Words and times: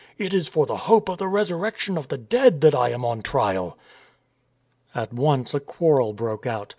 It 0.17 0.33
is 0.33 0.47
for 0.47 0.65
the 0.65 0.77
hope 0.89 1.09
of 1.09 1.19
the 1.19 1.27
resurrection 1.27 1.95
of 1.95 2.07
the 2.07 2.17
dead 2.17 2.61
that 2.61 2.73
I 2.73 2.89
am 2.89 3.05
on 3.05 3.21
trial!" 3.21 3.77
At 4.95 5.13
once 5.13 5.53
a 5.53 5.59
quarrel 5.59 6.13
broke 6.13 6.47
out. 6.47 6.69